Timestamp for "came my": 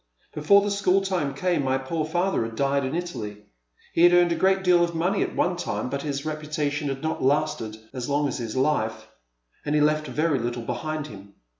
1.35-1.77